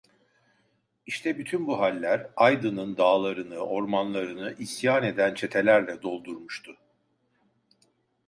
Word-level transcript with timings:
İşte 1.05 1.37
bütün 1.37 1.67
bu 1.67 1.79
haller, 1.79 2.27
Aydının 2.35 2.97
dağlarını, 2.97 3.57
ormanlarını 3.57 4.55
isyan 4.59 5.03
eden 5.03 5.33
çetelerle 5.33 6.01
doldurmuştu. 6.01 6.77